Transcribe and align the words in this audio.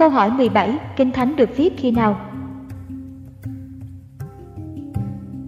Câu 0.00 0.10
hỏi 0.10 0.30
17, 0.30 0.78
Kinh 0.96 1.12
Thánh 1.12 1.36
được 1.36 1.56
viết 1.56 1.72
khi 1.76 1.90
nào? 1.90 2.20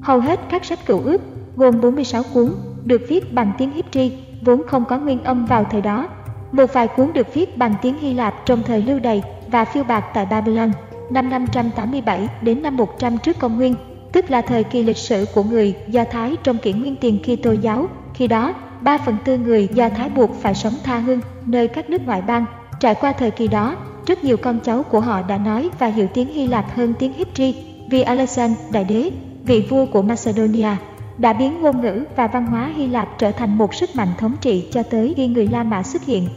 Hầu 0.01 0.21
hết 0.21 0.41
các 0.51 0.65
sách 0.65 0.87
cựu 0.87 1.01
ước, 1.01 1.21
gồm 1.57 1.81
46 1.81 2.23
cuốn, 2.35 2.55
được 2.85 3.03
viết 3.09 3.35
bằng 3.35 3.53
tiếng 3.59 3.71
Hebrew, 3.77 4.11
vốn 4.43 4.63
không 4.67 4.85
có 4.85 4.99
nguyên 4.99 5.25
âm 5.25 5.47
vào 5.47 5.65
thời 5.65 5.81
đó. 5.81 6.09
Một 6.53 6.73
vài 6.73 6.89
cuốn 6.89 7.13
được 7.13 7.35
viết 7.35 7.59
bằng 7.59 7.75
tiếng 7.83 7.99
Hy 7.99 8.15
Lạp 8.15 8.35
trong 8.47 8.63
thời 8.63 8.83
lưu 8.83 8.99
đày 8.99 9.23
và 9.51 9.65
phiêu 9.65 9.85
bạc 9.85 10.05
tại 10.15 10.27
Babylon, 10.27 10.71
năm 11.11 11.31
587 11.31 12.29
đến 12.43 12.63
năm 12.63 12.77
100 12.77 13.19
trước 13.19 13.39
công 13.39 13.57
nguyên, 13.57 13.75
tức 14.13 14.31
là 14.31 14.41
thời 14.41 14.65
kỳ 14.65 14.83
lịch 14.83 14.97
sử 14.97 15.27
của 15.35 15.43
người 15.43 15.77
Do 15.89 16.05
Thái 16.05 16.37
trong 16.43 16.59
kỷ 16.59 16.73
nguyên 16.73 16.97
tiền 16.97 17.19
Kitô 17.23 17.53
giáo. 17.53 17.87
Khi 18.15 18.27
đó, 18.27 18.55
3 18.81 18.99
phần 18.99 19.17
tư 19.25 19.39
người 19.39 19.69
Do 19.75 19.89
Thái 19.89 20.09
buộc 20.09 20.31
phải 20.41 20.55
sống 20.55 20.75
tha 20.85 20.99
hương 20.99 21.21
nơi 21.47 21.69
các 21.69 21.91
nước 21.91 22.07
ngoại 22.07 22.23
bang. 22.23 22.45
Trải 22.81 22.95
qua 22.95 23.13
thời 23.13 23.31
kỳ 23.31 23.49
đó, 23.49 23.77
rất 24.07 24.25
nhiều 24.25 24.37
con 24.37 24.61
cháu 24.61 24.83
của 24.83 25.01
họ 25.01 25.23
đã 25.23 25.39
nói 25.39 25.71
và 25.79 25.87
hiểu 25.87 26.07
tiếng 26.15 26.29
Hy 26.29 26.47
Lạp 26.47 26.77
hơn 26.77 26.95
tiếng 26.99 27.13
Hebrew 27.13 27.53
vì 27.91 28.03
Alexander 28.03 28.59
Đại 28.73 28.85
Đế, 28.85 29.11
vị 29.45 29.67
vua 29.71 29.87
của 29.87 30.03
Macedonia, 30.03 30.77
đã 31.19 31.33
biến 31.33 31.63
ngôn 31.63 31.81
ngữ 31.81 32.05
và 32.17 32.27
văn 32.27 32.47
hóa 32.47 32.73
Hy 32.77 32.87
Lạp 32.87 33.09
trở 33.19 33.31
thành 33.31 33.59
một 33.59 33.75
sức 33.75 33.97
mạnh 33.97 34.09
thống 34.19 34.37
trị 34.41 34.69
cho 34.73 34.83
tới 34.83 35.15
khi 35.17 35.27
người 35.27 35.47
La 35.47 35.63
Mã 35.63 35.83
xuất 35.83 36.03
hiện. 36.03 36.29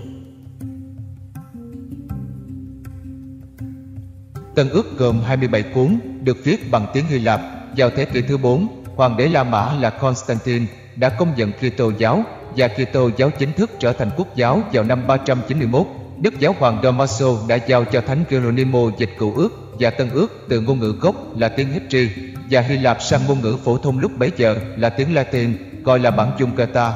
Tân 4.55 4.69
ước 4.69 4.97
gồm 4.97 5.21
27 5.25 5.63
cuốn, 5.63 5.99
được 6.21 6.37
viết 6.43 6.71
bằng 6.71 6.85
tiếng 6.93 7.05
Hy 7.05 7.19
Lạp. 7.19 7.41
Vào 7.77 7.89
thế 7.89 8.05
kỷ 8.05 8.21
thứ 8.21 8.37
4, 8.37 8.67
hoàng 8.95 9.17
đế 9.17 9.27
La 9.27 9.43
Mã 9.43 9.73
là 9.79 9.89
Constantine 9.89 10.65
đã 10.95 11.09
công 11.09 11.33
nhận 11.37 11.51
Kitô 11.51 11.91
giáo 11.97 12.23
và 12.57 12.67
Kitô 12.67 13.09
giáo 13.17 13.29
chính 13.39 13.53
thức 13.53 13.71
trở 13.79 13.93
thành 13.93 14.09
quốc 14.17 14.35
giáo 14.35 14.61
vào 14.73 14.83
năm 14.83 15.07
391 15.07 15.87
Đức 16.21 16.39
Giáo 16.39 16.55
hoàng 16.59 16.79
Damaso 16.83 17.25
đã 17.47 17.55
giao 17.55 17.85
cho 17.85 18.01
Thánh 18.01 18.23
Geronimo 18.29 18.79
dịch 18.97 19.09
cựu 19.17 19.33
ước 19.35 19.49
và 19.79 19.89
tân 19.89 20.09
ước 20.09 20.45
từ 20.49 20.61
ngôn 20.61 20.79
ngữ 20.79 20.95
gốc 21.01 21.15
là 21.37 21.49
tiếng 21.49 21.67
Hebrew 21.67 22.07
và 22.49 22.61
Hy 22.61 22.77
Lạp 22.77 23.01
sang 23.01 23.21
ngôn 23.27 23.41
ngữ 23.41 23.57
phổ 23.63 23.77
thông 23.77 23.99
lúc 23.99 24.11
bấy 24.17 24.31
giờ 24.37 24.55
là 24.77 24.89
tiếng 24.89 25.13
Latin, 25.13 25.57
gọi 25.83 25.99
là 25.99 26.11
bản 26.11 26.31
chung 26.39 26.51
Kata. 26.55 26.93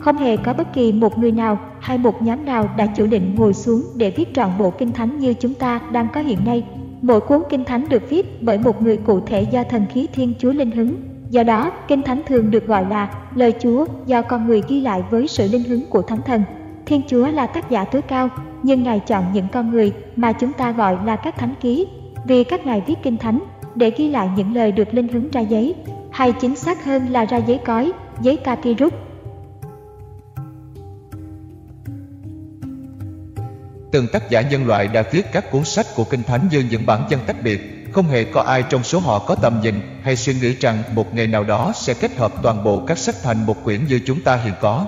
Không 0.00 0.18
hề 0.18 0.36
có 0.36 0.52
bất 0.52 0.74
kỳ 0.74 0.92
một 0.92 1.18
người 1.18 1.32
nào 1.32 1.58
hay 1.80 1.98
một 1.98 2.22
nhóm 2.22 2.44
nào 2.44 2.74
đã 2.76 2.86
chủ 2.96 3.06
định 3.06 3.34
ngồi 3.34 3.54
xuống 3.54 3.84
để 3.96 4.10
viết 4.16 4.28
trọn 4.34 4.50
bộ 4.58 4.70
kinh 4.70 4.92
thánh 4.92 5.18
như 5.18 5.34
chúng 5.34 5.54
ta 5.54 5.80
đang 5.92 6.08
có 6.14 6.20
hiện 6.20 6.38
nay. 6.44 6.64
Mỗi 7.02 7.20
cuốn 7.20 7.42
kinh 7.50 7.64
thánh 7.64 7.88
được 7.88 8.10
viết 8.10 8.42
bởi 8.42 8.58
một 8.58 8.82
người 8.82 8.96
cụ 8.96 9.20
thể 9.26 9.42
do 9.42 9.64
thần 9.70 9.86
khí 9.92 10.06
Thiên 10.12 10.34
Chúa 10.38 10.52
linh 10.52 10.70
hứng 10.70 11.11
Do 11.32 11.42
đó, 11.42 11.72
Kinh 11.88 12.02
Thánh 12.02 12.22
thường 12.26 12.50
được 12.50 12.66
gọi 12.66 12.86
là 12.90 13.14
lời 13.34 13.54
Chúa 13.60 13.86
do 14.06 14.22
con 14.22 14.46
người 14.46 14.62
ghi 14.68 14.80
lại 14.80 15.02
với 15.10 15.28
sự 15.28 15.48
linh 15.48 15.64
hứng 15.64 15.90
của 15.90 16.02
Thánh 16.02 16.22
Thần. 16.26 16.42
Thiên 16.86 17.02
Chúa 17.08 17.26
là 17.26 17.46
tác 17.46 17.70
giả 17.70 17.84
tối 17.84 18.02
cao, 18.02 18.28
nhưng 18.62 18.82
Ngài 18.82 19.00
chọn 19.00 19.24
những 19.32 19.46
con 19.52 19.70
người 19.70 19.92
mà 20.16 20.32
chúng 20.32 20.52
ta 20.52 20.72
gọi 20.72 20.98
là 21.04 21.16
các 21.16 21.38
thánh 21.38 21.54
ký, 21.60 21.86
vì 22.26 22.44
các 22.44 22.66
ngài 22.66 22.80
viết 22.86 22.94
Kinh 23.02 23.16
Thánh 23.16 23.38
để 23.74 23.92
ghi 23.96 24.10
lại 24.10 24.28
những 24.36 24.54
lời 24.54 24.72
được 24.72 24.94
linh 24.94 25.08
hứng 25.08 25.30
ra 25.30 25.40
giấy, 25.40 25.74
hay 26.10 26.32
chính 26.32 26.56
xác 26.56 26.84
hơn 26.84 27.08
là 27.10 27.24
ra 27.24 27.36
giấy 27.36 27.58
cói, 27.64 27.92
giấy 28.20 28.38
papyrus. 28.44 28.92
Từng 33.92 34.06
tác 34.12 34.30
giả 34.30 34.40
nhân 34.40 34.66
loại 34.66 34.88
đã 34.88 35.04
viết 35.12 35.22
các 35.32 35.50
cuốn 35.50 35.64
sách 35.64 35.86
của 35.96 36.04
Kinh 36.04 36.22
Thánh 36.22 36.40
như 36.50 36.64
những 36.70 36.86
bản 36.86 37.00
chân 37.10 37.20
tách 37.26 37.42
biệt, 37.44 37.81
không 37.92 38.08
hề 38.08 38.24
có 38.24 38.40
ai 38.40 38.64
trong 38.70 38.82
số 38.82 38.98
họ 38.98 39.18
có 39.18 39.34
tầm 39.34 39.60
nhìn 39.62 39.74
hay 40.02 40.16
suy 40.16 40.34
nghĩ 40.34 40.54
rằng 40.60 40.82
một 40.94 41.14
ngày 41.14 41.26
nào 41.26 41.44
đó 41.44 41.72
sẽ 41.74 41.94
kết 41.94 42.16
hợp 42.16 42.32
toàn 42.42 42.64
bộ 42.64 42.82
các 42.86 42.98
sách 42.98 43.14
thành 43.22 43.46
một 43.46 43.64
quyển 43.64 43.86
như 43.88 44.00
chúng 44.06 44.20
ta 44.20 44.36
hiện 44.36 44.54
có. 44.60 44.86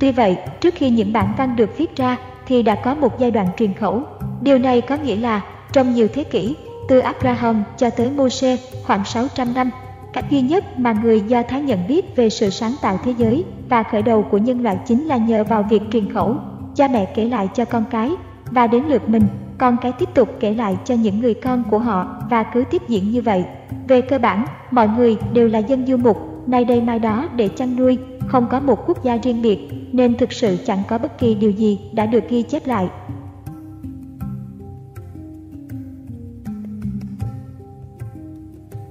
Tuy 0.00 0.12
vậy, 0.12 0.36
trước 0.60 0.74
khi 0.74 0.90
những 0.90 1.12
bản 1.12 1.34
văn 1.38 1.56
được 1.56 1.78
viết 1.78 1.96
ra 1.96 2.16
thì 2.46 2.62
đã 2.62 2.74
có 2.74 2.94
một 2.94 3.18
giai 3.18 3.30
đoạn 3.30 3.48
truyền 3.56 3.74
khẩu. 3.74 4.02
Điều 4.40 4.58
này 4.58 4.80
có 4.80 4.96
nghĩa 4.96 5.16
là 5.16 5.44
trong 5.72 5.94
nhiều 5.94 6.08
thế 6.14 6.24
kỷ, 6.24 6.56
từ 6.88 6.98
Abraham 6.98 7.64
cho 7.76 7.90
tới 7.90 8.10
Moses 8.10 8.60
khoảng 8.84 9.04
600 9.04 9.54
năm, 9.54 9.70
cách 10.12 10.30
duy 10.30 10.40
nhất 10.40 10.78
mà 10.78 10.92
người 10.92 11.20
Do 11.20 11.42
Thái 11.42 11.60
nhận 11.60 11.86
biết 11.86 12.16
về 12.16 12.30
sự 12.30 12.50
sáng 12.50 12.74
tạo 12.82 12.98
thế 13.04 13.14
giới 13.18 13.44
và 13.68 13.82
khởi 13.82 14.02
đầu 14.02 14.22
của 14.22 14.38
nhân 14.38 14.62
loại 14.62 14.78
chính 14.86 15.04
là 15.04 15.16
nhờ 15.16 15.44
vào 15.44 15.62
việc 15.70 15.82
truyền 15.92 16.12
khẩu 16.12 16.36
cha 16.76 16.88
mẹ 16.88 17.12
kể 17.14 17.24
lại 17.24 17.48
cho 17.54 17.64
con 17.64 17.84
cái. 17.90 18.10
Và 18.50 18.66
đến 18.66 18.84
lượt 18.88 19.08
mình, 19.08 19.22
con 19.58 19.76
cái 19.82 19.92
tiếp 19.92 20.08
tục 20.14 20.28
kể 20.40 20.54
lại 20.54 20.76
cho 20.84 20.94
những 20.94 21.20
người 21.20 21.34
con 21.34 21.64
của 21.70 21.78
họ 21.78 22.22
và 22.30 22.42
cứ 22.42 22.64
tiếp 22.70 22.82
diễn 22.88 23.10
như 23.10 23.22
vậy. 23.22 23.44
Về 23.88 24.00
cơ 24.00 24.18
bản, 24.18 24.46
mọi 24.70 24.88
người 24.88 25.16
đều 25.32 25.48
là 25.48 25.58
dân 25.58 25.86
du 25.86 25.96
mục, 25.96 26.48
nay 26.48 26.64
đây 26.64 26.80
mai 26.80 26.98
đó 26.98 27.28
để 27.36 27.48
chăn 27.48 27.76
nuôi, 27.76 27.98
không 28.28 28.46
có 28.50 28.60
một 28.60 28.86
quốc 28.86 29.04
gia 29.04 29.16
riêng 29.16 29.42
biệt, 29.42 29.58
nên 29.92 30.16
thực 30.16 30.32
sự 30.32 30.56
chẳng 30.66 30.82
có 30.88 30.98
bất 30.98 31.18
kỳ 31.18 31.34
điều 31.34 31.50
gì 31.50 31.80
đã 31.92 32.06
được 32.06 32.24
ghi 32.28 32.42
chép 32.42 32.66
lại. 32.66 32.88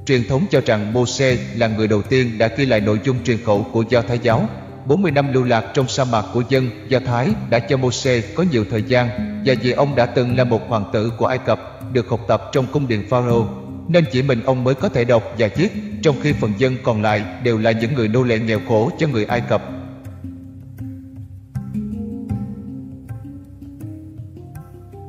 Truyền 0.06 0.22
thống 0.30 0.42
cho 0.50 0.62
rằng 0.66 0.94
Moses 0.94 1.40
là 1.56 1.68
người 1.68 1.88
đầu 1.88 2.02
tiên 2.02 2.38
đã 2.38 2.50
ghi 2.58 2.66
lại 2.66 2.82
nội 2.82 3.00
dung 3.04 3.16
truyền 3.24 3.38
khẩu 3.46 3.66
của 3.72 3.84
Do 3.90 4.02
Thái 4.02 4.20
giáo. 4.24 4.48
40 4.86 5.12
năm 5.12 5.34
lưu 5.34 5.44
lạc 5.44 5.66
trong 5.74 5.88
sa 5.88 6.04
mạc 6.12 6.26
của 6.34 6.44
dân 6.50 6.70
Do 6.88 7.00
Thái 7.06 7.30
đã 7.50 7.60
cho 7.60 7.78
Moses 7.78 8.26
có 8.36 8.44
nhiều 8.52 8.66
thời 8.70 8.84
gian 8.84 9.10
và 9.46 9.54
vì 9.62 9.72
ông 9.72 9.96
đã 9.96 10.06
từng 10.06 10.38
là 10.38 10.44
một 10.44 10.70
hoàng 10.70 10.84
tử 10.94 11.12
của 11.18 11.26
Ai 11.26 11.38
Cập 11.38 11.60
được 11.94 12.10
học 12.10 12.20
tập 12.28 12.50
trong 12.52 12.66
cung 12.72 12.88
điện 12.88 13.04
Pharaoh 13.10 13.48
nên 13.88 14.06
chỉ 14.12 14.22
mình 14.22 14.44
ông 14.46 14.64
mới 14.64 14.76
có 14.76 14.90
thể 14.90 15.06
đọc 15.06 15.24
và 15.38 15.48
viết 15.56 15.70
trong 16.04 16.16
khi 16.22 16.34
phần 16.34 16.52
dân 16.58 16.76
còn 16.84 17.02
lại 17.02 17.24
đều 17.44 17.58
là 17.58 17.72
những 17.72 17.94
người 17.94 18.08
nô 18.08 18.24
lệ 18.24 18.40
nghèo 18.40 18.60
khổ 18.68 18.90
cho 18.98 19.08
người 19.08 19.26
Ai 19.26 19.42
Cập. 19.42 19.62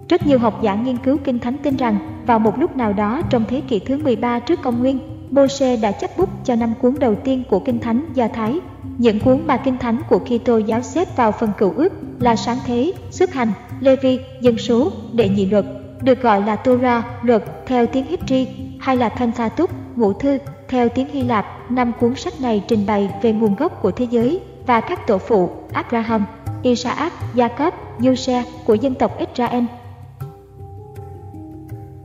Rất 0.08 0.26
nhiều 0.26 0.38
học 0.38 0.62
giả 0.62 0.74
nghiên 0.74 0.96
cứu 0.96 1.16
Kinh 1.24 1.38
Thánh 1.38 1.56
tin 1.62 1.76
rằng 1.76 2.22
vào 2.26 2.38
một 2.38 2.58
lúc 2.58 2.76
nào 2.76 2.92
đó 2.92 3.22
trong 3.30 3.44
thế 3.48 3.62
kỷ 3.68 3.78
thứ 3.78 3.96
13 3.96 4.38
trước 4.38 4.62
công 4.62 4.80
nguyên, 4.80 4.98
Moses 5.30 5.82
đã 5.82 5.92
chấp 5.92 6.10
bút 6.18 6.28
cho 6.44 6.54
năm 6.54 6.74
cuốn 6.80 6.94
đầu 7.00 7.14
tiên 7.14 7.42
của 7.50 7.58
Kinh 7.58 7.78
Thánh 7.78 8.06
Do 8.14 8.28
Thái 8.34 8.60
những 8.98 9.20
cuốn 9.20 9.46
mà 9.46 9.56
kinh 9.56 9.78
thánh 9.78 9.98
của 10.08 10.18
Kitô 10.18 10.58
giáo 10.58 10.82
xếp 10.82 11.16
vào 11.16 11.32
phần 11.32 11.50
cựu 11.58 11.72
ước 11.76 11.92
là 12.20 12.36
sáng 12.36 12.58
thế, 12.66 12.92
xuất 13.10 13.34
hành, 13.34 13.52
Lê 13.80 13.96
Vi, 13.96 14.20
dân 14.40 14.58
số, 14.58 14.92
đệ 15.12 15.28
nhị 15.28 15.46
luật, 15.46 15.64
được 16.02 16.22
gọi 16.22 16.42
là 16.42 16.56
Torah, 16.56 17.04
luật 17.24 17.42
theo 17.66 17.86
tiếng 17.86 18.04
Hebrew 18.10 18.46
hay 18.80 18.96
là 18.96 19.08
Pentateuch, 19.08 19.70
ngũ 19.96 20.12
thư 20.12 20.38
theo 20.68 20.88
tiếng 20.88 21.08
Hy 21.08 21.22
Lạp. 21.22 21.70
Năm 21.70 21.92
cuốn 22.00 22.14
sách 22.14 22.40
này 22.40 22.64
trình 22.68 22.86
bày 22.86 23.10
về 23.22 23.32
nguồn 23.32 23.54
gốc 23.54 23.82
của 23.82 23.90
thế 23.90 24.06
giới 24.10 24.40
và 24.66 24.80
các 24.80 25.06
tổ 25.06 25.18
phụ 25.18 25.50
Abraham, 25.72 26.24
Isaac, 26.62 27.12
Jacob, 27.34 27.70
Giuse 28.00 28.44
của 28.64 28.74
dân 28.74 28.94
tộc 28.94 29.18
Israel. 29.18 29.64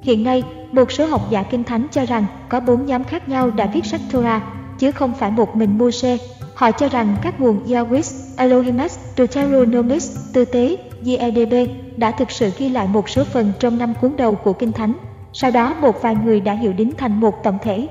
Hiện 0.01 0.23
nay, 0.23 0.43
một 0.71 0.91
số 0.91 1.05
học 1.05 1.21
giả 1.29 1.43
kinh 1.43 1.63
thánh 1.63 1.87
cho 1.91 2.05
rằng 2.05 2.25
có 2.49 2.59
bốn 2.59 2.85
nhóm 2.85 3.03
khác 3.03 3.29
nhau 3.29 3.51
đã 3.51 3.65
viết 3.73 3.85
sách 3.85 4.01
Torah, 4.11 4.43
chứ 4.81 4.91
không 4.91 5.13
phải 5.13 5.31
một 5.31 5.55
mình 5.55 5.77
Moshe. 5.77 6.17
Họ 6.53 6.71
cho 6.71 6.89
rằng 6.89 7.15
các 7.21 7.39
nguồn 7.39 7.65
Yahweh, 7.65 8.01
Elohimus, 8.37 8.97
Deuteronomus, 9.17 10.17
Tư 10.33 10.45
tế, 10.45 10.77
GEDB 11.01 11.53
đã 11.97 12.11
thực 12.11 12.31
sự 12.31 12.51
ghi 12.57 12.69
lại 12.69 12.87
một 12.87 13.09
số 13.09 13.23
phần 13.23 13.51
trong 13.59 13.77
năm 13.77 13.93
cuốn 14.01 14.15
đầu 14.17 14.35
của 14.35 14.53
Kinh 14.53 14.71
Thánh. 14.71 14.93
Sau 15.33 15.51
đó 15.51 15.75
một 15.81 16.01
vài 16.01 16.15
người 16.15 16.39
đã 16.39 16.53
hiểu 16.53 16.73
đính 16.73 16.91
thành 16.97 17.19
một 17.19 17.43
tổng 17.43 17.57
thể. 17.63 17.87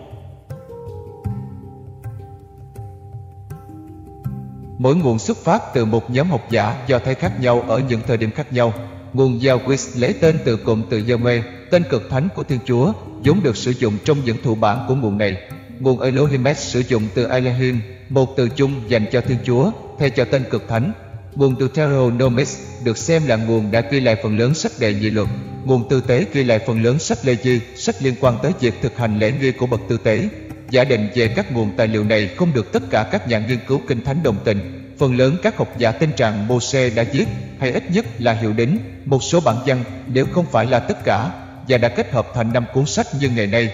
Mỗi 4.78 4.96
nguồn 4.96 5.19
xuất 5.19 5.37
phát 5.37 5.62
từ 5.75 5.84
một 5.84 6.10
nhóm 6.10 6.31
học 6.31 6.50
giả 6.50 6.84
do 6.87 6.98
thấy 6.98 7.14
khác 7.14 7.40
nhau 7.40 7.62
ở 7.69 7.81
những 7.88 8.00
thời 8.06 8.16
điểm 8.16 8.31
khác 8.31 8.52
nhau. 8.52 8.72
Nguồn 9.12 9.38
Yahweh 9.38 10.00
lấy 10.00 10.14
tên 10.20 10.38
từ 10.44 10.56
cụm 10.56 10.82
từ 10.90 10.98
Yahweh, 10.98 11.42
tên 11.70 11.84
cực 11.90 12.10
thánh 12.10 12.28
của 12.34 12.42
Thiên 12.42 12.58
Chúa, 12.64 12.92
vốn 13.25 13.40
được 13.42 13.56
sử 13.56 13.70
dụng 13.70 13.94
trong 14.04 14.16
những 14.25 14.37
thủ 14.42 14.54
bản 14.54 14.84
của 14.88 14.94
nguồn 14.94 15.19
này. 15.19 15.37
Nguồn 15.81 16.00
Elohimes 16.00 16.59
sử 16.59 16.82
dụng 16.88 17.03
từ 17.15 17.29
Elohim, 17.29 17.81
một 18.09 18.37
từ 18.37 18.49
chung 18.49 18.81
dành 18.88 19.06
cho 19.12 19.21
Thiên 19.21 19.38
Chúa, 19.44 19.71
thay 19.99 20.11
cho 20.11 20.25
tên 20.25 20.44
cực 20.50 20.69
thánh. 20.69 20.93
Nguồn 21.35 21.59
Deuteronomis 21.59 22.59
được 22.85 22.99
xem 22.99 23.27
là 23.27 23.37
nguồn 23.37 23.71
đã 23.71 23.81
ghi 23.91 24.00
lại 24.00 24.17
phần 24.23 24.38
lớn 24.38 24.55
sách 24.55 24.73
đệ 24.79 24.94
nhị 24.94 25.11
luật. 25.11 25.29
Nguồn 25.65 25.88
tư 25.88 26.00
tế 26.06 26.27
ghi 26.32 26.44
lại 26.44 26.59
phần 26.67 26.82
lớn 26.82 26.99
sách 26.99 27.19
Lê 27.25 27.37
Di, 27.43 27.61
sách 27.77 27.94
liên 28.03 28.15
quan 28.21 28.38
tới 28.43 28.53
việc 28.61 28.75
thực 28.82 28.99
hành 28.99 29.19
lễ 29.19 29.32
nghi 29.41 29.53
của 29.53 29.67
bậc 29.67 29.81
tư 29.88 29.99
tế. 30.05 30.29
Giả 30.71 30.85
định 30.85 31.09
về 31.15 31.29
các 31.29 31.53
nguồn 31.53 31.77
tài 31.77 31.88
liệu 31.88 32.05
này 32.05 32.31
không 32.37 32.53
được 32.55 32.73
tất 32.73 32.83
cả 32.91 33.09
các 33.12 33.29
nhà 33.29 33.38
nghiên 33.38 33.59
cứu 33.67 33.81
kinh 33.88 34.05
thánh 34.05 34.23
đồng 34.23 34.37
tình. 34.44 34.94
Phần 34.99 35.17
lớn 35.17 35.37
các 35.43 35.56
học 35.56 35.75
giả 35.79 35.93
tin 35.93 36.11
rằng 36.17 36.49
Moses 36.49 36.94
đã 36.94 37.05
viết, 37.12 37.26
hay 37.59 37.73
ít 37.73 37.91
nhất 37.91 38.06
là 38.19 38.33
hiệu 38.33 38.53
đính, 38.53 38.79
một 39.05 39.23
số 39.23 39.41
bản 39.41 39.56
văn 39.67 39.85
nếu 40.06 40.26
không 40.33 40.47
phải 40.50 40.67
là 40.67 40.79
tất 40.79 41.05
cả, 41.05 41.31
và 41.69 41.79
đã 41.79 41.88
kết 41.88 42.12
hợp 42.12 42.26
thành 42.35 42.53
năm 42.53 42.65
cuốn 42.75 42.87
sách 42.87 43.06
như 43.21 43.29
ngày 43.29 43.47
nay 43.47 43.71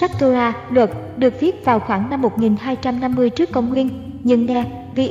Sách 0.00 0.18
Torah, 0.18 0.54
luật, 0.72 0.90
được 1.16 1.40
viết 1.40 1.64
vào 1.64 1.80
khoảng 1.80 2.10
năm 2.10 2.22
1250 2.22 3.30
trước 3.30 3.52
công 3.52 3.68
nguyên, 3.68 3.88
nhưng 4.22 4.46
nghe, 4.46 4.64
ghi 4.94 5.06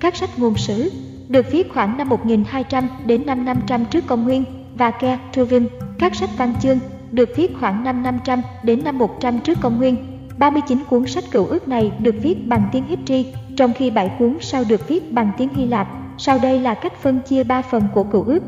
các 0.00 0.16
sách 0.16 0.38
ngôn 0.38 0.56
sử, 0.56 0.90
được 1.28 1.46
viết 1.52 1.72
khoảng 1.72 1.98
năm 1.98 2.08
1200 2.08 2.88
đến 3.06 3.26
năm 3.26 3.44
500 3.44 3.84
trước 3.84 4.06
công 4.06 4.24
nguyên, 4.24 4.44
và 4.74 4.90
Ke, 4.90 5.18
Truvim, 5.32 5.68
các 5.98 6.14
sách 6.14 6.30
văn 6.38 6.54
chương, 6.62 6.78
được 7.10 7.28
viết 7.36 7.52
khoảng 7.60 7.84
năm 7.84 8.02
500 8.02 8.42
đến 8.62 8.84
năm 8.84 8.98
100 8.98 9.40
trước 9.40 9.58
công 9.60 9.78
nguyên. 9.78 9.96
39 10.38 10.84
cuốn 10.90 11.06
sách 11.06 11.24
cựu 11.30 11.46
ước 11.46 11.68
này 11.68 11.92
được 11.98 12.14
viết 12.22 12.48
bằng 12.48 12.62
tiếng 12.72 12.84
Hebrew, 12.88 13.24
trong 13.56 13.72
khi 13.72 13.90
7 13.90 14.10
cuốn 14.18 14.36
sau 14.40 14.64
được 14.68 14.88
viết 14.88 15.12
bằng 15.12 15.30
tiếng 15.38 15.48
Hy 15.54 15.66
Lạp. 15.66 15.88
Sau 16.18 16.38
đây 16.42 16.60
là 16.60 16.74
cách 16.74 16.92
phân 17.02 17.20
chia 17.20 17.44
ba 17.44 17.62
phần 17.62 17.82
của 17.94 18.02
cựu 18.02 18.22
ước. 18.22 18.42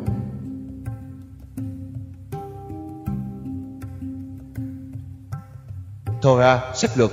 Torah, 6.23 6.61
sách 6.75 6.91
luật, 6.95 7.11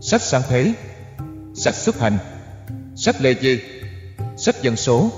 sách 0.00 0.22
sáng 0.22 0.42
thế, 0.48 0.72
sách 1.54 1.74
xuất 1.74 2.00
hành, 2.00 2.18
sách 2.96 3.16
lê 3.20 3.34
di, 3.40 3.60
sách 4.36 4.62
dân 4.62 4.76
số, 4.76 5.10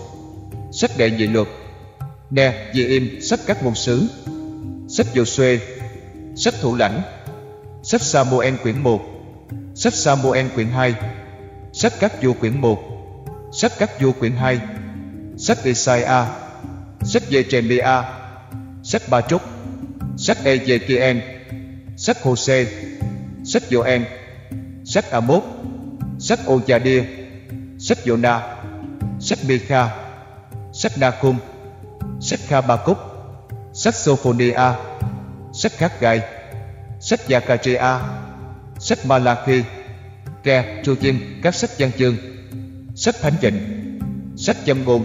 sách 0.73 0.91
đệ 0.97 1.11
nhị 1.11 1.27
luật, 1.27 1.47
nè, 2.31 2.71
di 2.75 2.87
im, 2.87 3.21
sách 3.21 3.41
các 3.47 3.65
ngôn 3.65 3.75
sứ, 3.75 4.07
sách 4.89 5.07
dô 5.15 5.25
xuê, 5.25 5.61
sách 6.37 6.55
thủ 6.61 6.77
lãnh, 6.77 7.03
sách 7.83 8.03
Samuel 8.03 8.55
quyển 8.63 8.83
1, 8.83 9.01
sách 9.75 9.95
Samuel 9.95 10.47
quyển 10.55 10.69
2, 10.69 10.95
sách 11.73 11.93
các 12.01 12.23
vua 12.23 12.33
quyển 12.33 12.61
1, 12.61 12.79
sách 13.53 13.73
các 13.79 14.01
vua 14.01 14.13
quyển 14.13 14.33
2, 14.33 14.61
sách 15.37 15.59
Isaiah, 15.65 16.27
sách 17.05 17.23
Jeremiah, 17.31 18.03
sách 18.83 19.03
Ba 19.11 19.21
Trúc, 19.21 19.43
sách 20.17 20.39
Ezekiel, 20.45 21.21
sách 21.97 22.23
Hosea, 22.23 22.65
sách 23.57 23.71
Joel, 23.71 24.03
sách 24.85 25.11
Amos, 25.11 25.43
sách 26.19 26.39
ojadia, 26.47 27.05
sách 27.79 27.99
Jonah, 28.05 28.41
sách 29.21 29.39
Micha, 29.49 29.89
sách 30.73 30.93
Nahum, 30.99 31.39
sách 32.21 32.41
Habakkuk, 32.49 32.99
sách 33.73 33.95
Sophonia, 33.95 34.75
sách 35.53 35.73
Haggai, 35.79 36.21
sách 37.01 37.21
Zakaria, 37.29 38.01
sách 38.79 38.99
Malachi, 39.07 39.63
Ke, 40.45 40.83
Trujim, 40.85 41.19
các 41.43 41.55
sách 41.55 41.71
văn 41.79 41.91
chương, 41.99 42.17
sách 42.95 43.15
Thánh 43.21 43.35
Dịnh, 43.43 43.59
sách 44.37 44.57
Châm 44.67 44.85
ngôn, 44.85 45.05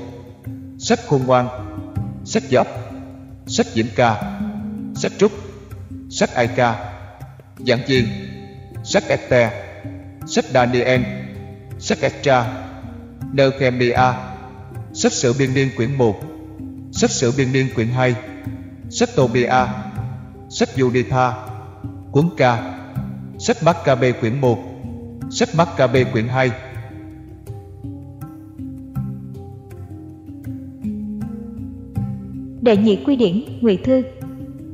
sách 0.80 1.00
Khôn 1.08 1.22
ngoan, 1.26 1.48
sách 2.26 2.44
Gióp, 2.52 2.68
sách 3.48 3.68
Diễm 3.74 3.88
ca, 3.96 4.40
sách 4.96 5.12
Trúc, 5.18 5.32
sách 6.10 6.30
Ai 6.34 6.48
ca, 6.48 6.92
giảng 7.66 7.82
Chiên, 7.88 8.31
sách 8.92 9.04
Esther, 9.08 9.50
sách 10.26 10.46
Daniel, 10.54 11.02
sách 11.80 11.98
Estra, 12.02 12.68
Nehemia, 13.34 14.14
sách 14.94 15.12
sử 15.12 15.34
biên 15.40 15.54
niên 15.54 15.70
quyển 15.78 15.96
1, 15.98 16.16
sách 16.92 17.10
sử 17.10 17.34
biên 17.38 17.54
niên 17.54 17.68
quyển 17.76 17.88
2, 17.88 18.16
sách 18.90 19.10
Tobia, 19.16 19.66
sách 20.50 20.70
Juditha, 20.76 21.32
cuốn 22.12 22.30
ca, 22.38 22.78
sách 23.40 23.58
Maccabe 23.64 24.12
quyển 24.12 24.42
1, 24.42 24.58
sách 25.30 25.50
Maccabe 25.56 26.04
quyển 26.04 26.28
2. 26.28 26.52
Đệ 32.62 32.78
nhị 32.78 32.96
quy 33.06 33.16
điển, 33.16 33.44
Ngụy 33.62 33.78
Thư 33.78 34.02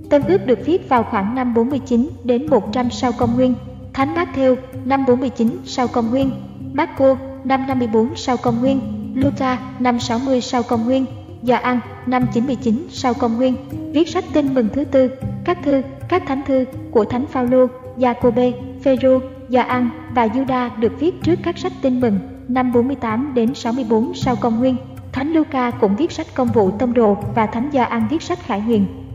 Tân 0.09 0.23
ước 0.23 0.45
được 0.45 0.59
viết 0.65 0.89
vào 0.89 1.03
khoảng 1.03 1.35
năm 1.35 1.53
49 1.53 2.09
đến 2.23 2.47
100 2.49 2.89
sau 2.91 3.11
công 3.11 3.35
nguyên, 3.35 3.53
Thánh 3.97 4.15
Matthew 4.15 4.55
năm 4.85 5.05
49 5.05 5.57
sau 5.65 5.87
công 5.87 6.09
nguyên, 6.09 6.31
Marco 6.73 7.17
năm 7.43 7.67
54 7.67 8.15
sau 8.15 8.37
công 8.37 8.59
nguyên, 8.59 8.81
Luca 9.15 9.57
năm 9.79 9.99
60 9.99 10.41
sau 10.41 10.63
công 10.63 10.85
nguyên, 10.85 11.05
Gioan 11.43 11.79
năm 12.05 12.27
99 12.33 12.87
sau 12.89 13.13
công 13.13 13.37
nguyên, 13.37 13.55
viết 13.93 14.09
sách 14.09 14.23
tin 14.33 14.53
mừng 14.53 14.69
thứ 14.73 14.83
tư, 14.83 15.11
các 15.45 15.57
thư, 15.63 15.81
các 16.09 16.23
thánh 16.27 16.41
thư 16.45 16.65
của 16.91 17.05
Thánh 17.05 17.25
Phaolô, 17.25 17.67
Giacôbê, 17.97 18.53
Phêrô, 18.83 19.19
Gioan 19.49 19.89
và 20.13 20.27
Juda 20.27 20.79
được 20.79 20.99
viết 20.99 21.23
trước 21.23 21.39
các 21.43 21.57
sách 21.57 21.73
tin 21.81 22.01
mừng 22.01 22.19
năm 22.47 22.73
48 22.73 23.33
đến 23.33 23.55
64 23.55 24.13
sau 24.13 24.35
công 24.35 24.59
nguyên. 24.59 24.75
Thánh 25.11 25.33
Luca 25.33 25.71
cũng 25.71 25.95
viết 25.95 26.11
sách 26.11 26.27
công 26.33 26.47
vụ 26.47 26.71
tông 26.71 26.93
đồ 26.93 27.17
và 27.35 27.45
Thánh 27.45 27.69
Gioan 27.73 28.07
viết 28.09 28.21
sách 28.21 28.39
khải 28.39 28.61
huyền. 28.61 29.06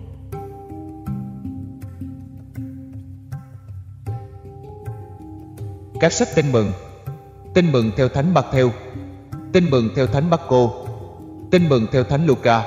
Các 6.02 6.12
sách 6.12 6.28
tin 6.34 6.52
mừng. 6.52 6.72
Tin 7.54 7.72
mừng 7.72 7.90
theo 7.96 8.08
thánh 8.08 8.34
Matthew. 8.34 8.70
Tin 9.52 9.70
mừng 9.70 9.88
theo 9.96 10.06
thánh 10.06 10.30
Marco 10.30 10.70
tin 11.50 11.68
mừng 11.68 11.86
theo 11.92 12.04
thánh 12.04 12.26
Luca. 12.26 12.62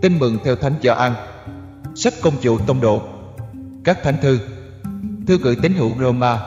Tin 0.00 0.18
mừng 0.18 0.38
theo 0.44 0.56
thánh 0.56 0.74
Gioan. 0.82 1.12
Sách 1.94 2.14
công 2.22 2.34
vụ 2.42 2.58
tông 2.58 2.80
độ 2.80 3.02
các 3.84 4.02
thánh 4.02 4.16
thư. 4.22 4.38
Thư 5.26 5.38
gửi 5.38 5.56
tín 5.62 5.74
hữu 5.74 5.90
Roma. 6.00 6.40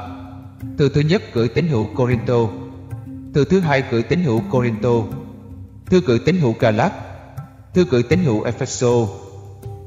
Thư 0.78 0.90
thứ 0.90 1.02
nhất 1.02 1.22
gửi 1.34 1.48
tín 1.48 1.68
hữu 1.68 1.86
Corinto. 1.96 2.48
Thư 3.34 3.46
thứ 3.46 3.60
hai 3.60 3.84
gửi 3.92 4.04
tín 4.04 4.24
hữu 4.24 4.42
Corinto. 4.52 4.94
Thư 5.86 6.02
gửi 6.06 6.20
tín 6.26 6.38
hữu 6.38 6.56
Galat 6.60 6.94
thư 7.74 7.86
gửi 7.90 8.04
tín 8.04 8.24
hữu 8.24 8.44
Epheso. 8.44 9.08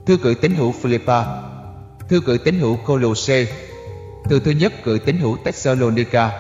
Thư 0.06 0.16
gửi 0.22 0.34
tín 0.34 0.54
hữu 0.54 0.72
Philippa. 0.72 1.24
Thư 2.08 2.20
gửi 2.20 2.38
tín 2.38 2.58
hữu 2.58 2.76
Colosse. 2.76 3.46
Thư 4.24 4.40
thứ 4.40 4.50
nhất 4.50 4.72
gửi 4.84 4.98
tín 4.98 5.18
hữu 5.18 5.36
Thessalonica. 5.44 6.30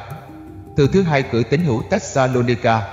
Thư 0.76 0.86
thứ 0.86 1.02
hai 1.02 1.24
gửi 1.32 1.44
tín 1.44 1.60
hữu 1.60 1.82
Thessalonica. 1.90 2.88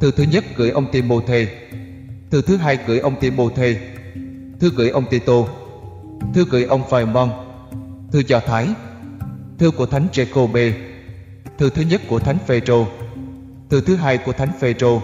Thư 0.00 0.10
thứ 0.10 0.22
nhất 0.22 0.44
gửi 0.56 0.70
ông 0.70 0.86
Timôthê 0.92 1.46
Thư 2.30 2.42
thứ 2.42 2.56
hai 2.56 2.78
gửi 2.86 2.98
ông 2.98 3.16
Timôthê 3.20 3.76
Thư 4.60 4.70
gửi 4.76 4.88
ông 4.88 5.04
Tito. 5.10 5.44
Thư 6.34 6.44
gửi 6.50 6.64
ông 6.64 6.82
Philemon 6.90 7.30
Thư 8.12 8.22
Do 8.28 8.40
Thái. 8.40 8.68
Thư 9.58 9.70
của 9.70 9.86
Thánh 9.86 10.06
Jacobe 10.12 10.72
Thư 11.58 11.70
thứ 11.70 11.82
nhất 11.82 12.00
của 12.08 12.18
Thánh 12.18 12.38
Phêrô 12.46 12.86
Thư 13.70 13.80
thứ 13.80 13.96
hai 13.96 14.18
của 14.18 14.32
Thánh 14.32 14.52
Phêrô 14.60 15.02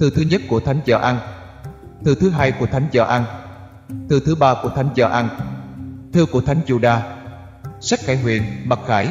Thư 0.00 0.10
thứ 0.10 0.22
nhất 0.22 0.40
của 0.48 0.60
Thánh 0.60 0.80
Gioan 0.86 1.16
Thư 2.04 2.14
thứ 2.14 2.30
hai 2.30 2.52
của 2.52 2.66
Thánh 2.66 2.86
Gioan 2.92 3.22
Thư 4.08 4.20
thứ 4.20 4.34
ba 4.34 4.54
của 4.62 4.68
Thánh 4.68 4.88
Gioan 4.96 5.28
Thư 6.12 6.26
của 6.26 6.40
Thánh 6.40 6.60
Juda 6.66 7.00
Sách 7.80 8.00
Khải 8.02 8.16
Huyền, 8.16 8.42
Mặc 8.64 8.78
Khải 8.86 9.08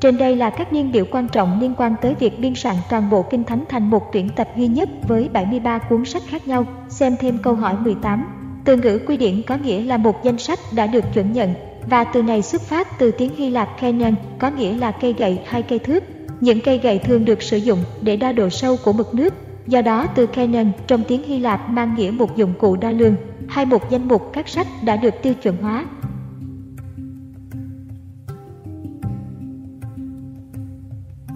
Trên 0.00 0.18
đây 0.18 0.36
là 0.36 0.50
các 0.50 0.72
niên 0.72 0.92
biểu 0.92 1.04
quan 1.10 1.28
trọng 1.28 1.60
liên 1.60 1.74
quan 1.78 1.94
tới 2.02 2.14
việc 2.14 2.38
biên 2.38 2.54
soạn 2.54 2.76
toàn 2.90 3.10
bộ 3.10 3.22
Kinh 3.22 3.44
Thánh 3.44 3.64
thành 3.68 3.90
một 3.90 4.12
tuyển 4.12 4.28
tập 4.36 4.48
duy 4.56 4.66
nhất 4.66 4.88
với 5.08 5.28
73 5.28 5.78
cuốn 5.78 6.04
sách 6.04 6.22
khác 6.28 6.48
nhau. 6.48 6.66
Xem 6.88 7.16
thêm 7.20 7.38
câu 7.42 7.54
hỏi 7.54 7.74
18. 7.80 8.24
Từ 8.64 8.76
ngữ 8.76 9.00
quy 9.06 9.16
điển 9.16 9.42
có 9.42 9.56
nghĩa 9.56 9.82
là 9.82 9.96
một 9.96 10.24
danh 10.24 10.38
sách 10.38 10.58
đã 10.72 10.86
được 10.86 11.04
chuẩn 11.14 11.32
nhận 11.32 11.54
và 11.86 12.04
từ 12.04 12.22
này 12.22 12.42
xuất 12.42 12.62
phát 12.62 12.98
từ 12.98 13.10
tiếng 13.10 13.36
Hy 13.36 13.50
Lạp 13.50 13.80
Canaan 13.80 14.14
có 14.38 14.50
nghĩa 14.50 14.76
là 14.76 14.90
cây 14.90 15.12
gậy 15.12 15.38
hay 15.46 15.62
cây 15.62 15.78
thước. 15.78 16.04
Những 16.40 16.60
cây 16.60 16.78
gậy 16.78 16.98
thường 16.98 17.24
được 17.24 17.42
sử 17.42 17.56
dụng 17.56 17.78
để 18.00 18.16
đo 18.16 18.32
độ 18.32 18.48
sâu 18.48 18.76
của 18.84 18.92
mực 18.92 19.14
nước. 19.14 19.34
Do 19.68 19.82
đó 19.82 20.06
từ 20.14 20.26
Canon 20.26 20.72
trong 20.86 21.04
tiếng 21.08 21.22
Hy 21.22 21.38
Lạp 21.38 21.70
mang 21.70 21.94
nghĩa 21.94 22.10
một 22.10 22.36
dụng 22.36 22.54
cụ 22.58 22.76
đo 22.76 22.90
lường 22.90 23.16
hay 23.48 23.66
một 23.66 23.90
danh 23.90 24.08
mục 24.08 24.30
các 24.32 24.48
sách 24.48 24.66
đã 24.82 24.96
được 24.96 25.14
tiêu 25.22 25.34
chuẩn 25.34 25.56
hóa 25.56 25.86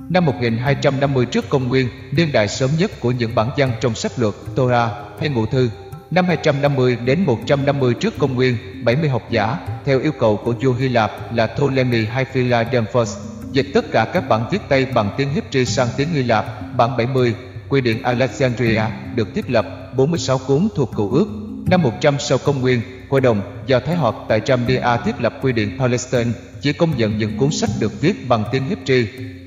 Năm 0.09 0.25
1250 0.25 1.27
trước 1.27 1.49
công 1.49 1.69
nguyên, 1.69 1.89
niên 2.13 2.33
đại 2.33 2.49
sớm 2.49 2.71
nhất 2.79 2.91
của 3.01 3.11
những 3.11 3.35
bản 3.35 3.51
văn 3.57 3.73
trong 3.81 3.95
sách 3.95 4.13
luật 4.17 4.35
Torah 4.57 4.91
hay 5.21 5.29
ngụ 5.29 5.47
thư. 5.47 5.71
Năm 6.11 6.25
250 6.25 6.97
đến 7.05 7.25
150 7.25 7.95
trước 7.95 8.19
công 8.19 8.35
nguyên, 8.35 8.57
70 8.85 9.09
học 9.09 9.23
giả, 9.31 9.59
theo 9.85 10.01
yêu 10.01 10.13
cầu 10.13 10.37
của 10.37 10.55
vua 10.63 10.73
Hy 10.73 10.89
Lạp 10.89 11.35
là 11.35 11.47
Ptolemy 11.47 12.05
hay 12.05 12.25
Philadelphus, 12.25 13.17
dịch 13.53 13.67
tất 13.75 13.85
cả 13.93 14.05
các 14.13 14.29
bản 14.29 14.45
viết 14.51 14.61
tay 14.69 14.87
bằng 14.95 15.11
tiếng 15.17 15.29
Hebrew 15.35 15.65
sang 15.65 15.89
tiếng 15.97 16.09
Hy 16.09 16.23
Lạp. 16.23 16.45
Bản 16.77 16.97
70, 16.97 17.35
quy 17.73 17.81
định 17.81 18.03
Alexandria, 18.03 18.83
được 19.15 19.35
thiết 19.35 19.51
lập 19.51 19.67
46 19.97 20.39
cuốn 20.47 20.69
thuộc 20.75 20.91
cựu 20.97 21.11
ước. 21.11 21.27
Năm 21.71 21.83
100 21.83 22.17
sau 22.19 22.39
công 22.45 22.61
nguyên, 22.61 22.81
Hội 23.11 23.21
đồng 23.21 23.41
do 23.67 23.81
Thái 23.81 23.97
họp 23.97 24.25
tại 24.29 24.41
Jamnia 24.41 24.99
thiết 25.05 25.21
lập 25.21 25.39
quy 25.43 25.53
định 25.53 25.79
Palestine 25.79 26.31
chỉ 26.61 26.73
công 26.73 26.91
nhận 26.97 27.19
những 27.19 27.39
cuốn 27.39 27.51
sách 27.51 27.71
được 27.81 28.01
viết 28.01 28.29
bằng 28.29 28.45
tiếng 28.53 28.63
Hebrew 28.71 29.05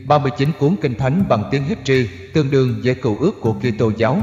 39 0.07 0.49
cuốn 0.59 0.75
kinh 0.81 0.95
thánh 0.95 1.23
bằng 1.29 1.43
tiếng 1.51 1.63
Hebrew 1.69 2.05
tương 2.33 2.51
đương 2.51 2.81
với 2.83 2.95
cựu 2.95 3.17
ước 3.19 3.41
của 3.41 3.53
Kitô 3.53 3.91
giáo. 3.97 4.17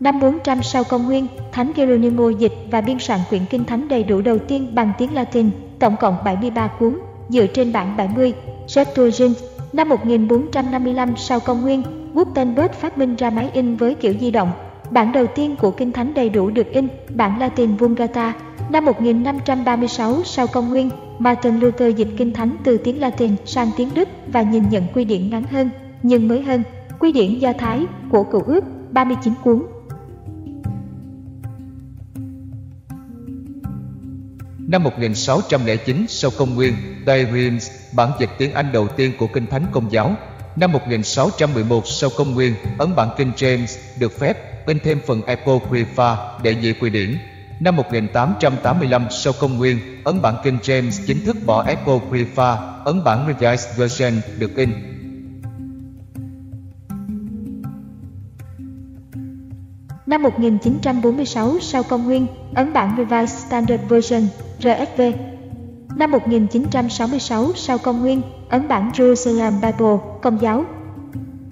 Năm 0.00 0.20
400 0.20 0.62
sau 0.62 0.84
công 0.84 1.06
nguyên, 1.06 1.26
Thánh 1.52 1.72
Geronimo 1.76 2.28
dịch 2.28 2.52
và 2.70 2.80
biên 2.80 2.98
soạn 2.98 3.20
quyển 3.30 3.42
kinh 3.50 3.64
thánh 3.64 3.88
đầy 3.88 4.04
đủ 4.04 4.20
đầu 4.20 4.38
tiên 4.38 4.74
bằng 4.74 4.92
tiếng 4.98 5.14
Latin, 5.14 5.50
tổng 5.78 5.96
cộng 6.00 6.16
73 6.24 6.66
cuốn, 6.66 6.98
dựa 7.28 7.46
trên 7.46 7.72
bản 7.72 7.96
70, 7.96 8.32
Septuagint. 8.74 9.36
Năm 9.72 9.88
1455 9.88 11.16
sau 11.16 11.40
công 11.40 11.62
nguyên, 11.62 11.82
Gutenberg 12.14 12.72
phát 12.72 12.98
minh 12.98 13.16
ra 13.16 13.30
máy 13.30 13.50
in 13.52 13.76
với 13.76 13.94
kiểu 13.94 14.14
di 14.20 14.30
động. 14.30 14.52
Bản 14.90 15.12
đầu 15.12 15.26
tiên 15.26 15.56
của 15.56 15.70
kinh 15.70 15.92
thánh 15.92 16.14
đầy 16.14 16.28
đủ 16.28 16.50
được 16.50 16.66
in, 16.72 16.88
bản 17.14 17.38
Latin 17.40 17.76
Vulgata, 17.76 18.34
Năm 18.70 18.84
1536 18.84 20.24
sau 20.24 20.46
công 20.46 20.68
nguyên, 20.68 20.90
Martin 21.18 21.60
Luther 21.60 21.96
dịch 21.96 22.08
kinh 22.16 22.32
thánh 22.32 22.56
từ 22.64 22.78
tiếng 22.78 23.00
Latin 23.00 23.30
sang 23.44 23.70
tiếng 23.76 23.88
Đức 23.94 24.08
và 24.26 24.42
nhìn 24.42 24.62
nhận 24.70 24.82
quy 24.94 25.04
điển 25.04 25.30
ngắn 25.30 25.42
hơn, 25.42 25.70
nhưng 26.02 26.28
mới 26.28 26.42
hơn, 26.42 26.62
quy 26.98 27.12
điển 27.12 27.38
Do 27.38 27.52
Thái 27.58 27.86
của 28.10 28.22
Cựu 28.22 28.42
ước 28.46 28.64
39 28.90 29.32
cuốn. 29.44 29.62
Năm 34.74 34.82
1609 34.82 36.06
sau 36.08 36.30
công 36.38 36.54
nguyên, 36.54 36.74
Darius 37.06 37.70
bản 37.92 38.10
dịch 38.20 38.30
tiếng 38.38 38.52
Anh 38.52 38.72
đầu 38.72 38.88
tiên 38.88 39.12
của 39.18 39.26
Kinh 39.26 39.46
Thánh 39.46 39.66
Công 39.72 39.92
giáo. 39.92 40.16
Năm 40.56 40.72
1611 40.72 41.86
sau 41.86 42.10
công 42.16 42.34
nguyên, 42.34 42.54
ấn 42.78 42.94
bản 42.96 43.08
Kinh 43.16 43.32
James 43.36 43.78
được 43.98 44.18
phép 44.18 44.66
in 44.66 44.78
thêm 44.84 45.00
phần 45.06 45.22
Apocrypha 45.22 46.16
để 46.42 46.56
dị 46.62 46.72
quy 46.72 46.90
điển 46.90 47.18
Năm 47.60 47.76
1885 47.76 49.06
sau 49.10 49.32
công 49.40 49.58
nguyên, 49.58 49.78
ấn 50.04 50.22
bản 50.22 50.36
Kinh 50.44 50.58
James 50.62 51.04
chính 51.06 51.24
thức 51.24 51.36
bỏ 51.46 51.62
Apocrypha, 51.62 52.56
ấn 52.84 53.04
bản 53.04 53.26
Revised 53.26 53.78
Version 53.78 54.20
được 54.38 54.56
in. 54.56 54.93
Năm 60.14 60.22
1946 60.22 61.58
sau 61.60 61.82
công 61.82 62.04
nguyên, 62.04 62.26
ấn 62.54 62.72
bản 62.72 62.94
Revised 62.96 63.38
Standard 63.46 63.82
Version 63.88 64.22
RSV. 64.58 65.02
Năm 65.96 66.10
1966 66.10 67.52
sau 67.54 67.78
công 67.78 68.00
nguyên, 68.00 68.22
ấn 68.48 68.68
bản 68.68 68.90
Jerusalem 68.94 69.52
Bible 69.52 69.96
Công 70.22 70.38
giáo. 70.40 70.64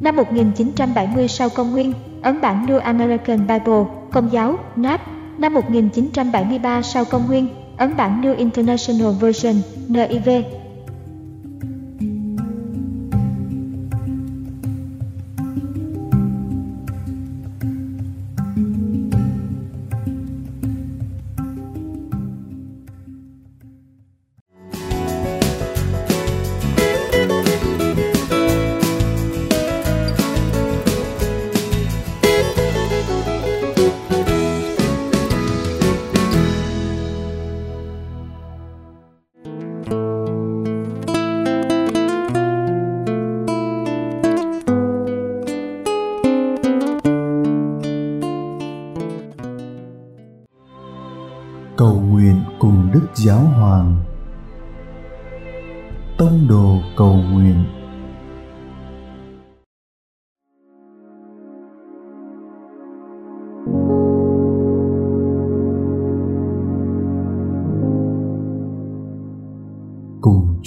Năm 0.00 0.16
1970 0.16 1.28
sau 1.28 1.48
công 1.48 1.70
nguyên, 1.70 1.92
ấn 2.22 2.40
bản 2.40 2.66
New 2.66 2.78
American 2.78 3.46
Bible 3.46 3.84
Công 4.12 4.32
giáo 4.32 4.58
NAP 4.76 5.00
Năm 5.38 5.54
1973 5.54 6.82
sau 6.82 7.04
công 7.04 7.26
nguyên, 7.26 7.48
ấn 7.76 7.96
bản 7.96 8.22
New 8.22 8.36
International 8.36 9.12
Version 9.20 9.54
NIV 9.88 10.28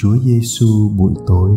Chúa 0.05 0.17
Giêsu 0.17 0.89
buổi 0.97 1.13
tối. 1.27 1.51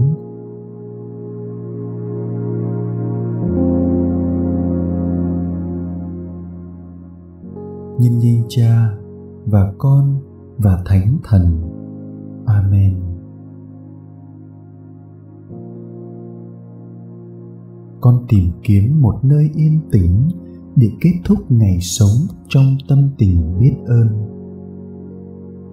Nhân 7.99 8.19
danh 8.21 8.43
Cha 8.49 8.91
và 9.47 9.73
Con 9.79 10.21
và 10.59 10.83
Thánh 10.87 11.19
Thần. 11.25 11.63
Amen. 12.47 13.01
Con 18.01 18.25
tìm 18.29 18.51
kiếm 18.63 19.01
một 19.01 19.15
nơi 19.23 19.51
yên 19.55 19.81
tĩnh 19.93 20.29
để 20.77 20.91
kết 21.01 21.13
thúc 21.25 21.39
ngày 21.49 21.79
sống 21.81 22.37
trong 22.49 22.77
tâm 22.89 23.11
tình 23.19 23.59
biết 23.61 23.75
ơn. 23.87 24.09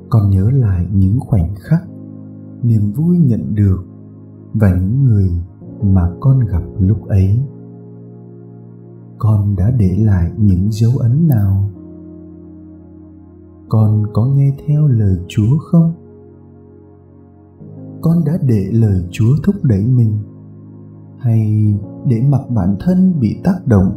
Con 0.09 0.29
nhớ 0.29 0.49
lại 0.53 0.87
những 0.93 1.19
khoảnh 1.19 1.55
khắc, 1.55 1.81
niềm 2.65 2.91
vui 2.91 3.17
nhận 3.17 3.55
được 3.55 3.85
và 4.53 4.75
những 4.75 5.03
người 5.03 5.29
mà 5.81 6.11
con 6.19 6.39
gặp 6.39 6.63
lúc 6.79 7.07
ấy. 7.07 7.39
Con 9.17 9.55
đã 9.55 9.71
để 9.79 9.97
lại 9.97 10.31
những 10.37 10.71
dấu 10.71 10.91
ấn 10.97 11.27
nào? 11.27 11.69
con 13.69 14.03
có 14.13 14.25
nghe 14.25 14.55
theo 14.67 14.87
lời 14.87 15.17
chúa 15.27 15.57
không 15.57 15.93
con 18.01 18.23
đã 18.25 18.37
để 18.41 18.69
lời 18.71 19.07
chúa 19.11 19.35
thúc 19.43 19.55
đẩy 19.63 19.85
mình 19.85 20.17
hay 21.19 21.73
để 22.05 22.21
mặc 22.29 22.41
bản 22.49 22.75
thân 22.79 23.19
bị 23.19 23.41
tác 23.43 23.59
động 23.65 23.91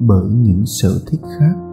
bởi 0.00 0.30
những 0.30 0.62
sở 0.66 0.90
thích 1.10 1.20
khác 1.38 1.69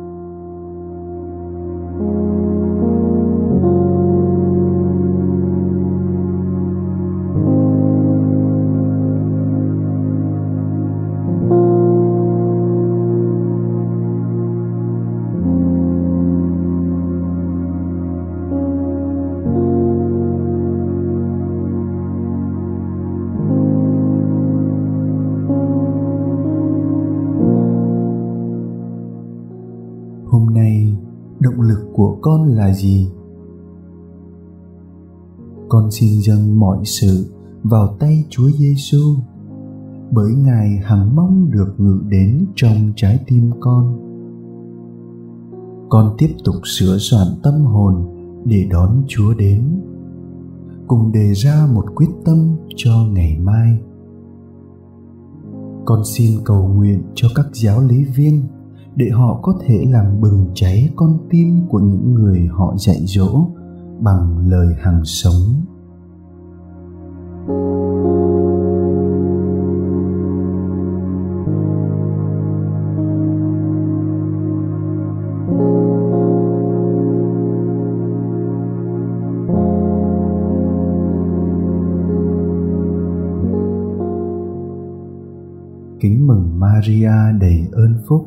là 32.68 32.74
gì 32.74 33.10
con 35.70 35.92
xin 35.92 36.22
dâng 36.22 36.60
mọi 36.60 36.78
sự 36.86 37.26
vào 37.64 37.96
tay 38.00 38.26
Chúa 38.30 38.50
Giêsu 38.50 39.16
bởi 40.12 40.32
Ngài 40.34 40.78
hằng 40.84 41.16
mong 41.16 41.52
được 41.52 41.74
ngự 41.78 42.00
đến 42.10 42.46
trong 42.56 42.94
trái 42.96 43.20
tim 43.28 43.52
con. 43.60 44.00
Con 45.90 46.16
tiếp 46.18 46.30
tục 46.44 46.56
sửa 46.64 46.98
soạn 46.98 47.28
tâm 47.44 47.66
hồn 47.66 47.96
để 48.46 48.68
đón 48.72 49.04
Chúa 49.08 49.34
đến. 49.34 49.82
Cùng 50.88 51.12
đề 51.12 51.34
ra 51.34 51.68
một 51.74 51.86
quyết 51.96 52.10
tâm 52.26 52.56
cho 52.76 52.92
ngày 53.12 53.38
mai. 53.40 53.80
Con 55.86 56.06
xin 56.06 56.40
cầu 56.46 56.68
nguyện 56.68 57.04
cho 57.16 57.28
các 57.36 57.46
giáo 57.54 57.82
lý 57.82 58.04
viên 58.04 58.44
để 58.98 59.10
họ 59.10 59.40
có 59.42 59.54
thể 59.66 59.86
làm 59.90 60.22
bừng 60.22 60.46
cháy 60.54 60.90
con 60.96 61.18
tim 61.30 61.68
của 61.70 61.80
những 61.80 62.14
người 62.14 62.48
họ 62.52 62.76
dạy 62.78 62.98
dỗ 63.06 63.48
bằng 64.00 64.38
lời 64.48 64.76
hàng 64.80 65.02
sống. 65.06 65.64
Kính 86.00 86.28
mừng 86.28 86.60
Maria 86.60 87.12
đầy 87.40 87.68
ơn 87.72 87.96
phúc, 88.08 88.27